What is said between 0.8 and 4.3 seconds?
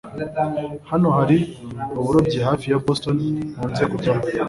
hano hari uburobyi hafi ya boston nkunze kujyamo